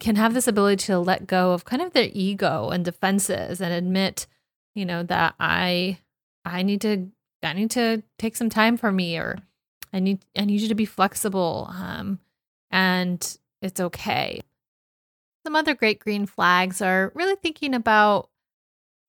can 0.00 0.16
have 0.16 0.32
this 0.32 0.48
ability 0.48 0.84
to 0.86 0.98
let 0.98 1.26
go 1.26 1.52
of 1.52 1.64
kind 1.64 1.82
of 1.82 1.92
their 1.92 2.08
ego 2.12 2.70
and 2.70 2.84
defenses 2.84 3.60
and 3.60 3.72
admit, 3.72 4.26
you 4.74 4.86
know, 4.86 5.02
that 5.02 5.34
I 5.38 5.98
I 6.44 6.62
need 6.62 6.80
to 6.82 7.08
I 7.42 7.52
need 7.52 7.70
to 7.72 8.02
take 8.18 8.36
some 8.36 8.48
time 8.48 8.76
for 8.76 8.90
me 8.90 9.18
or 9.18 9.38
I 9.92 10.00
need 10.00 10.20
I 10.36 10.44
need 10.44 10.60
you 10.60 10.68
to 10.68 10.74
be 10.74 10.86
flexible. 10.86 11.68
Um, 11.70 12.20
and 12.70 13.38
it's 13.60 13.80
okay. 13.80 14.40
Some 15.48 15.56
other 15.56 15.74
great 15.74 15.98
green 15.98 16.26
flags 16.26 16.82
are 16.82 17.10
really 17.14 17.36
thinking 17.36 17.72
about 17.72 18.28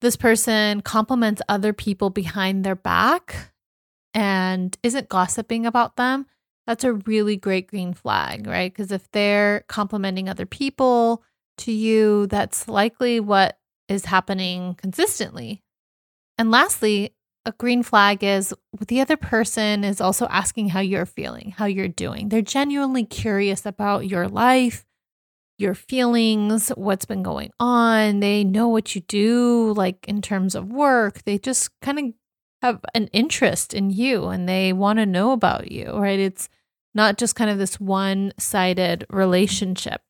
this 0.00 0.16
person 0.16 0.80
compliments 0.80 1.42
other 1.50 1.74
people 1.74 2.08
behind 2.08 2.64
their 2.64 2.74
back 2.74 3.52
and 4.14 4.74
isn't 4.82 5.10
gossiping 5.10 5.66
about 5.66 5.96
them. 5.96 6.24
That's 6.66 6.82
a 6.82 6.94
really 6.94 7.36
great 7.36 7.66
green 7.66 7.92
flag, 7.92 8.46
right? 8.46 8.72
Because 8.72 8.90
if 8.90 9.06
they're 9.10 9.64
complimenting 9.68 10.30
other 10.30 10.46
people 10.46 11.22
to 11.58 11.72
you, 11.72 12.26
that's 12.28 12.66
likely 12.68 13.20
what 13.20 13.58
is 13.90 14.06
happening 14.06 14.76
consistently. 14.76 15.62
And 16.38 16.50
lastly, 16.50 17.14
a 17.44 17.52
green 17.52 17.82
flag 17.82 18.24
is 18.24 18.54
the 18.88 19.02
other 19.02 19.18
person 19.18 19.84
is 19.84 20.00
also 20.00 20.26
asking 20.28 20.70
how 20.70 20.80
you're 20.80 21.04
feeling, 21.04 21.50
how 21.58 21.66
you're 21.66 21.86
doing. 21.86 22.30
They're 22.30 22.40
genuinely 22.40 23.04
curious 23.04 23.66
about 23.66 24.08
your 24.08 24.26
life, 24.26 24.86
your 25.60 25.74
feelings, 25.74 26.70
what's 26.70 27.04
been 27.04 27.22
going 27.22 27.50
on. 27.60 28.20
They 28.20 28.44
know 28.44 28.68
what 28.68 28.94
you 28.94 29.02
do, 29.02 29.72
like 29.74 30.06
in 30.08 30.22
terms 30.22 30.54
of 30.54 30.72
work. 30.72 31.22
They 31.24 31.38
just 31.38 31.70
kind 31.80 31.98
of 31.98 32.04
have 32.62 32.84
an 32.94 33.08
interest 33.08 33.74
in 33.74 33.90
you 33.90 34.26
and 34.26 34.48
they 34.48 34.72
want 34.72 34.98
to 34.98 35.06
know 35.06 35.32
about 35.32 35.70
you, 35.70 35.92
right? 35.92 36.18
It's 36.18 36.48
not 36.94 37.18
just 37.18 37.36
kind 37.36 37.50
of 37.50 37.58
this 37.58 37.78
one 37.78 38.32
sided 38.38 39.06
relationship. 39.10 40.02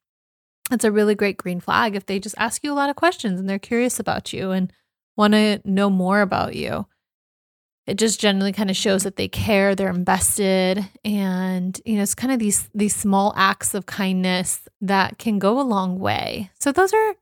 It's 0.70 0.84
a 0.84 0.92
really 0.92 1.14
great 1.14 1.36
green 1.36 1.60
flag 1.60 1.96
if 1.96 2.06
they 2.06 2.20
just 2.20 2.36
ask 2.38 2.62
you 2.62 2.72
a 2.72 2.74
lot 2.74 2.90
of 2.90 2.96
questions 2.96 3.40
and 3.40 3.48
they're 3.48 3.58
curious 3.58 3.98
about 3.98 4.32
you 4.32 4.52
and 4.52 4.72
want 5.16 5.34
to 5.34 5.60
know 5.64 5.90
more 5.90 6.20
about 6.20 6.54
you 6.54 6.86
it 7.86 7.98
just 7.98 8.20
generally 8.20 8.52
kind 8.52 8.70
of 8.70 8.76
shows 8.76 9.02
that 9.02 9.16
they 9.16 9.28
care 9.28 9.74
they're 9.74 9.90
invested 9.90 10.86
and 11.04 11.80
you 11.84 11.96
know 11.96 12.02
it's 12.02 12.14
kind 12.14 12.32
of 12.32 12.38
these 12.38 12.68
these 12.74 12.94
small 12.94 13.32
acts 13.36 13.74
of 13.74 13.86
kindness 13.86 14.68
that 14.80 15.18
can 15.18 15.38
go 15.38 15.60
a 15.60 15.62
long 15.62 15.98
way. 15.98 16.50
So 16.60 16.72
those 16.72 16.92
are 16.92 17.14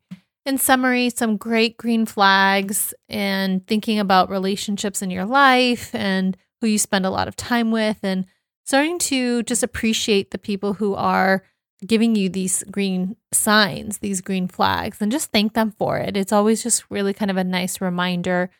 in 0.45 0.59
summary 0.59 1.11
some 1.11 1.37
great 1.37 1.77
green 1.77 2.07
flags 2.07 2.95
and 3.09 3.67
thinking 3.67 3.99
about 3.99 4.31
relationships 4.31 5.03
in 5.03 5.11
your 5.11 5.25
life 5.25 5.95
and 5.95 6.37
who 6.61 6.67
you 6.67 6.79
spend 6.79 7.07
a 7.07 7.11
lot 7.11 7.29
of 7.29 7.37
time 7.37 7.71
with 7.71 7.99
and 8.03 8.25
starting 8.65 8.99
to 8.99 9.43
just 9.45 9.63
appreciate 9.63 10.31
the 10.31 10.39
people 10.39 10.75
who 10.75 10.95
are 10.95 11.43
giving 11.87 12.17
you 12.17 12.29
these 12.29 12.65
green 12.71 13.15
signs 13.33 13.99
these 13.99 14.21
green 14.21 14.49
flags 14.49 15.01
and 15.01 15.13
just 15.13 15.31
thank 15.31 15.55
them 15.55 15.73
for 15.79 15.99
it. 15.99 16.17
It's 16.17 16.33
always 16.33 16.63
just 16.63 16.85
really 16.91 17.13
kind 17.13 17.31
of 17.31 17.37
a 17.37 17.45
nice 17.45 17.81
reminder 17.81 18.51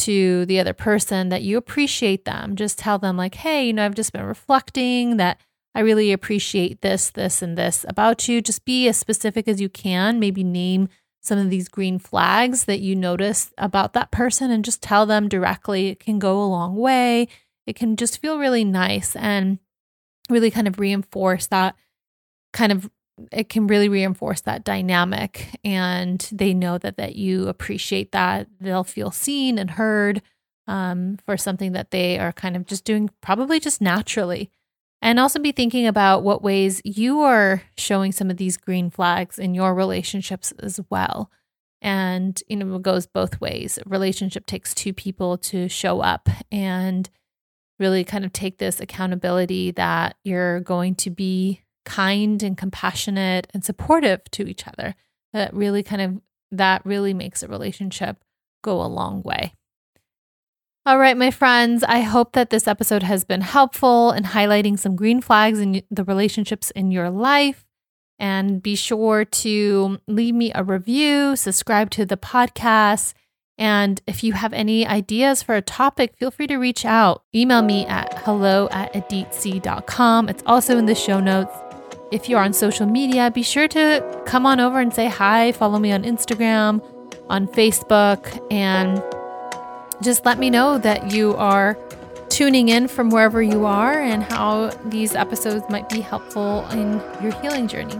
to 0.00 0.46
the 0.46 0.58
other 0.60 0.72
person 0.72 1.28
that 1.30 1.42
you 1.42 1.56
appreciate 1.56 2.24
them. 2.24 2.56
Just 2.56 2.78
tell 2.78 2.98
them, 2.98 3.16
like, 3.16 3.36
hey, 3.36 3.66
you 3.66 3.72
know, 3.72 3.84
I've 3.84 3.94
just 3.94 4.12
been 4.12 4.24
reflecting 4.24 5.16
that 5.16 5.40
I 5.74 5.80
really 5.80 6.12
appreciate 6.12 6.80
this, 6.80 7.10
this, 7.10 7.42
and 7.42 7.56
this 7.56 7.84
about 7.88 8.28
you. 8.28 8.40
Just 8.40 8.64
be 8.64 8.88
as 8.88 8.96
specific 8.96 9.46
as 9.46 9.60
you 9.60 9.68
can. 9.68 10.18
Maybe 10.18 10.42
name 10.42 10.88
some 11.20 11.38
of 11.38 11.50
these 11.50 11.68
green 11.68 11.98
flags 11.98 12.64
that 12.64 12.80
you 12.80 12.96
notice 12.96 13.52
about 13.58 13.92
that 13.92 14.10
person 14.10 14.50
and 14.50 14.64
just 14.64 14.82
tell 14.82 15.06
them 15.06 15.28
directly. 15.28 15.88
It 15.88 16.00
can 16.00 16.18
go 16.18 16.42
a 16.42 16.46
long 16.46 16.76
way. 16.76 17.28
It 17.66 17.76
can 17.76 17.96
just 17.96 18.20
feel 18.20 18.38
really 18.38 18.64
nice 18.64 19.14
and 19.14 19.58
really 20.28 20.50
kind 20.50 20.66
of 20.66 20.80
reinforce 20.80 21.46
that 21.48 21.76
kind 22.52 22.72
of 22.72 22.90
it 23.32 23.48
can 23.48 23.66
really 23.66 23.88
reinforce 23.88 24.42
that 24.42 24.64
dynamic 24.64 25.48
and 25.64 26.28
they 26.32 26.54
know 26.54 26.78
that 26.78 26.96
that 26.96 27.16
you 27.16 27.48
appreciate 27.48 28.12
that. 28.12 28.48
They'll 28.60 28.84
feel 28.84 29.10
seen 29.10 29.58
and 29.58 29.70
heard 29.70 30.22
um, 30.66 31.18
for 31.26 31.36
something 31.36 31.72
that 31.72 31.90
they 31.90 32.18
are 32.18 32.32
kind 32.32 32.56
of 32.56 32.66
just 32.66 32.84
doing 32.84 33.10
probably 33.20 33.60
just 33.60 33.80
naturally. 33.80 34.50
And 35.02 35.18
also 35.18 35.38
be 35.38 35.52
thinking 35.52 35.86
about 35.86 36.22
what 36.22 36.42
ways 36.42 36.82
you 36.84 37.20
are 37.20 37.62
showing 37.76 38.12
some 38.12 38.30
of 38.30 38.36
these 38.36 38.58
green 38.58 38.90
flags 38.90 39.38
in 39.38 39.54
your 39.54 39.74
relationships 39.74 40.52
as 40.60 40.78
well. 40.90 41.30
And 41.80 42.40
you 42.48 42.56
know 42.56 42.76
it 42.76 42.82
goes 42.82 43.06
both 43.06 43.40
ways. 43.40 43.78
A 43.78 43.88
relationship 43.88 44.44
takes 44.44 44.74
two 44.74 44.92
people 44.92 45.38
to 45.38 45.68
show 45.68 46.00
up 46.00 46.28
and 46.52 47.08
really 47.78 48.04
kind 48.04 48.24
of 48.24 48.32
take 48.32 48.58
this 48.58 48.78
accountability 48.78 49.70
that 49.72 50.16
you're 50.22 50.60
going 50.60 50.94
to 50.96 51.10
be 51.10 51.62
kind 51.84 52.42
and 52.42 52.56
compassionate 52.56 53.46
and 53.52 53.64
supportive 53.64 54.22
to 54.32 54.46
each 54.46 54.66
other. 54.66 54.94
That 55.32 55.54
really 55.54 55.82
kind 55.82 56.02
of 56.02 56.20
that 56.52 56.84
really 56.84 57.14
makes 57.14 57.42
a 57.42 57.48
relationship 57.48 58.18
go 58.62 58.82
a 58.82 58.86
long 58.86 59.22
way. 59.22 59.54
All 60.86 60.98
right, 60.98 61.16
my 61.16 61.30
friends, 61.30 61.84
I 61.84 62.00
hope 62.00 62.32
that 62.32 62.50
this 62.50 62.66
episode 62.66 63.02
has 63.02 63.22
been 63.22 63.42
helpful 63.42 64.12
in 64.12 64.24
highlighting 64.24 64.78
some 64.78 64.96
green 64.96 65.20
flags 65.20 65.60
in 65.60 65.82
the 65.90 66.04
relationships 66.04 66.70
in 66.70 66.90
your 66.90 67.10
life. 67.10 67.64
And 68.18 68.62
be 68.62 68.74
sure 68.74 69.24
to 69.24 69.98
leave 70.06 70.34
me 70.34 70.52
a 70.54 70.64
review, 70.64 71.36
subscribe 71.36 71.90
to 71.90 72.04
the 72.04 72.16
podcast. 72.16 73.14
And 73.56 74.00
if 74.06 74.24
you 74.24 74.32
have 74.32 74.52
any 74.52 74.86
ideas 74.86 75.42
for 75.42 75.54
a 75.54 75.62
topic, 75.62 76.16
feel 76.16 76.30
free 76.30 76.46
to 76.46 76.56
reach 76.56 76.84
out. 76.84 77.24
Email 77.34 77.62
me 77.62 77.86
at 77.86 78.22
hello 78.24 78.68
at 78.72 78.92
aditc.com. 78.94 80.28
It's 80.28 80.42
also 80.46 80.78
in 80.78 80.86
the 80.86 80.94
show 80.94 81.20
notes. 81.20 81.69
If 82.10 82.28
you're 82.28 82.40
on 82.40 82.52
social 82.52 82.86
media, 82.86 83.30
be 83.30 83.42
sure 83.42 83.68
to 83.68 84.22
come 84.26 84.44
on 84.44 84.58
over 84.58 84.80
and 84.80 84.92
say 84.92 85.06
hi. 85.06 85.52
Follow 85.52 85.78
me 85.78 85.92
on 85.92 86.02
Instagram, 86.02 86.82
on 87.28 87.46
Facebook, 87.46 88.44
and 88.50 89.00
just 90.02 90.26
let 90.26 90.38
me 90.38 90.50
know 90.50 90.76
that 90.78 91.12
you 91.12 91.36
are 91.36 91.78
tuning 92.28 92.68
in 92.68 92.88
from 92.88 93.10
wherever 93.10 93.40
you 93.40 93.64
are 93.64 94.00
and 94.00 94.24
how 94.24 94.70
these 94.86 95.14
episodes 95.14 95.64
might 95.70 95.88
be 95.88 96.00
helpful 96.00 96.66
in 96.70 97.00
your 97.22 97.32
healing 97.42 97.68
journey. 97.68 97.98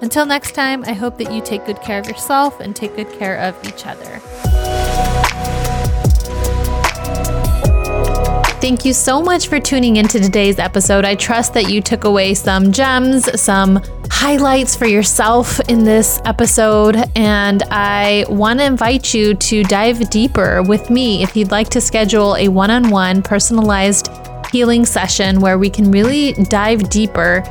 Until 0.00 0.24
next 0.24 0.52
time, 0.52 0.82
I 0.84 0.92
hope 0.92 1.18
that 1.18 1.32
you 1.32 1.42
take 1.42 1.66
good 1.66 1.80
care 1.82 1.98
of 1.98 2.06
yourself 2.06 2.60
and 2.60 2.74
take 2.74 2.96
good 2.96 3.10
care 3.18 3.38
of 3.38 3.62
each 3.66 3.86
other. 3.86 4.53
Thank 8.64 8.86
you 8.86 8.94
so 8.94 9.20
much 9.20 9.48
for 9.48 9.60
tuning 9.60 9.96
into 9.96 10.18
today's 10.18 10.58
episode. 10.58 11.04
I 11.04 11.16
trust 11.16 11.52
that 11.52 11.68
you 11.70 11.82
took 11.82 12.04
away 12.04 12.32
some 12.32 12.72
gems, 12.72 13.28
some 13.38 13.78
highlights 14.10 14.74
for 14.74 14.86
yourself 14.86 15.60
in 15.68 15.84
this 15.84 16.18
episode. 16.24 16.96
And 17.14 17.62
I 17.64 18.24
want 18.30 18.60
to 18.60 18.64
invite 18.64 19.12
you 19.12 19.34
to 19.34 19.64
dive 19.64 20.08
deeper 20.08 20.62
with 20.62 20.88
me 20.88 21.22
if 21.22 21.36
you'd 21.36 21.50
like 21.50 21.68
to 21.68 21.80
schedule 21.82 22.36
a 22.36 22.48
one 22.48 22.70
on 22.70 22.88
one 22.88 23.20
personalized 23.20 24.08
healing 24.50 24.86
session 24.86 25.40
where 25.40 25.58
we 25.58 25.68
can 25.68 25.90
really 25.90 26.32
dive 26.44 26.88
deeper 26.88 27.44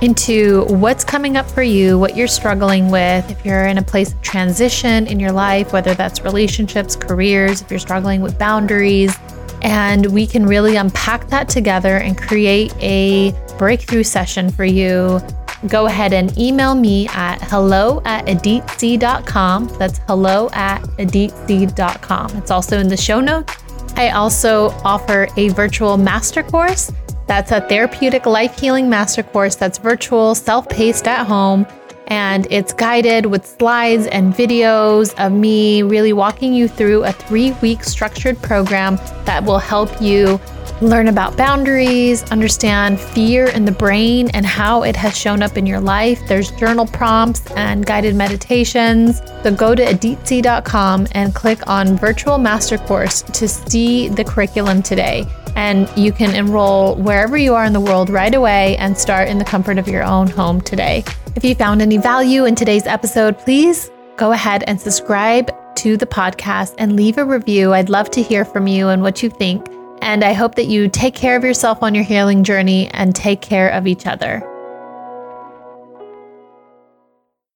into 0.00 0.64
what's 0.68 1.04
coming 1.04 1.36
up 1.36 1.44
for 1.50 1.62
you, 1.62 1.98
what 1.98 2.16
you're 2.16 2.26
struggling 2.26 2.90
with, 2.90 3.30
if 3.30 3.44
you're 3.44 3.66
in 3.66 3.76
a 3.76 3.82
place 3.82 4.14
of 4.14 4.22
transition 4.22 5.08
in 5.08 5.20
your 5.20 5.32
life, 5.32 5.74
whether 5.74 5.92
that's 5.92 6.22
relationships, 6.22 6.96
careers, 6.96 7.60
if 7.60 7.70
you're 7.70 7.78
struggling 7.78 8.22
with 8.22 8.38
boundaries 8.38 9.14
and 9.62 10.06
we 10.06 10.26
can 10.26 10.46
really 10.46 10.76
unpack 10.76 11.28
that 11.28 11.48
together 11.48 11.96
and 11.96 12.16
create 12.16 12.74
a 12.80 13.32
breakthrough 13.58 14.02
session 14.02 14.50
for 14.50 14.64
you. 14.64 15.20
Go 15.66 15.86
ahead 15.86 16.12
and 16.12 16.36
email 16.38 16.74
me 16.74 17.08
at 17.08 17.42
hello 17.42 18.00
at 18.04 18.26
aditc.com. 18.26 19.66
That's 19.78 19.98
hello 20.06 20.48
at 20.52 20.82
aditc.com. 20.98 22.36
It's 22.36 22.50
also 22.50 22.78
in 22.78 22.88
the 22.88 22.96
show 22.96 23.20
notes. 23.20 23.56
I 23.96 24.10
also 24.10 24.68
offer 24.84 25.28
a 25.36 25.48
virtual 25.50 25.96
master 25.96 26.42
course. 26.44 26.92
That's 27.26 27.50
a 27.50 27.60
therapeutic 27.60 28.24
life 28.24 28.58
healing 28.58 28.88
master 28.88 29.22
course 29.22 29.56
that's 29.56 29.78
virtual, 29.78 30.34
self 30.34 30.68
paced 30.68 31.08
at 31.08 31.26
home 31.26 31.66
and 32.08 32.46
it's 32.50 32.72
guided 32.72 33.26
with 33.26 33.46
slides 33.46 34.06
and 34.08 34.34
videos 34.34 35.14
of 35.24 35.32
me 35.32 35.82
really 35.82 36.12
walking 36.12 36.52
you 36.52 36.68
through 36.68 37.04
a 37.04 37.12
three 37.12 37.52
week 37.62 37.84
structured 37.84 38.40
program 38.42 38.96
that 39.24 39.44
will 39.44 39.58
help 39.58 40.02
you 40.02 40.40
learn 40.80 41.08
about 41.08 41.36
boundaries, 41.36 42.22
understand 42.30 43.00
fear 43.00 43.48
in 43.48 43.64
the 43.64 43.72
brain 43.72 44.30
and 44.34 44.46
how 44.46 44.84
it 44.84 44.94
has 44.94 45.16
shown 45.16 45.42
up 45.42 45.56
in 45.56 45.66
your 45.66 45.80
life. 45.80 46.20
There's 46.28 46.50
journal 46.52 46.86
prompts 46.86 47.50
and 47.52 47.84
guided 47.84 48.14
meditations. 48.14 49.20
So 49.42 49.54
go 49.54 49.74
to 49.74 49.84
aditc.com 49.84 51.08
and 51.12 51.34
click 51.34 51.66
on 51.68 51.96
virtual 51.96 52.38
master 52.38 52.78
course 52.78 53.22
to 53.22 53.48
see 53.48 54.08
the 54.08 54.24
curriculum 54.24 54.82
today. 54.82 55.26
and 55.56 55.90
you 55.96 56.12
can 56.12 56.36
enroll 56.36 56.94
wherever 56.94 57.36
you 57.36 57.52
are 57.52 57.64
in 57.64 57.72
the 57.72 57.80
world 57.80 58.10
right 58.10 58.32
away 58.32 58.76
and 58.76 58.96
start 58.96 59.28
in 59.28 59.38
the 59.38 59.44
comfort 59.44 59.76
of 59.76 59.88
your 59.88 60.04
own 60.04 60.28
home 60.28 60.60
today. 60.60 61.02
If 61.38 61.44
you 61.44 61.54
found 61.54 61.80
any 61.80 61.98
value 61.98 62.46
in 62.46 62.56
today's 62.56 62.88
episode, 62.88 63.38
please 63.38 63.92
go 64.16 64.32
ahead 64.32 64.64
and 64.66 64.80
subscribe 64.80 65.52
to 65.76 65.96
the 65.96 66.04
podcast 66.04 66.74
and 66.78 66.96
leave 66.96 67.16
a 67.16 67.24
review. 67.24 67.74
I'd 67.74 67.88
love 67.88 68.10
to 68.10 68.22
hear 68.22 68.44
from 68.44 68.66
you 68.66 68.88
and 68.88 69.02
what 69.02 69.22
you 69.22 69.30
think. 69.30 69.64
And 70.02 70.24
I 70.24 70.32
hope 70.32 70.56
that 70.56 70.66
you 70.66 70.88
take 70.88 71.14
care 71.14 71.36
of 71.36 71.44
yourself 71.44 71.80
on 71.80 71.94
your 71.94 72.02
healing 72.02 72.42
journey 72.42 72.88
and 72.88 73.14
take 73.14 73.40
care 73.40 73.68
of 73.68 73.86
each 73.86 74.04
other. 74.04 74.42